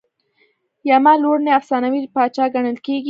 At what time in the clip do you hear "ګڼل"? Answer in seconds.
2.53-2.77